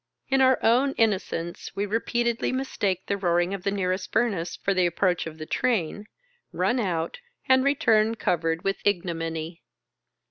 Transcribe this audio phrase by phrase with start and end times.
[0.29, 4.73] In our own inno cence we repeatedly mistake the roaring of the nearest furnace for
[4.73, 6.07] the approach of the train,
[6.51, 9.61] run out, and return covered with igno miny.